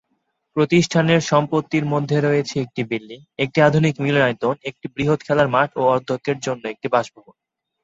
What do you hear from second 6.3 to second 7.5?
জন্য একটি বাসভবন।